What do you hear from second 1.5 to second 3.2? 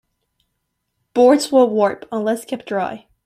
will warp unless kept dry.